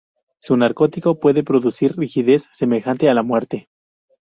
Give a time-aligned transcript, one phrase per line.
[0.39, 3.69] Su narcótico puede producir una rigidez semejante a la muerte.